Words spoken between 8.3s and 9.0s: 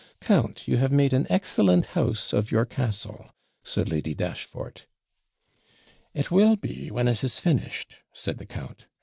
the count.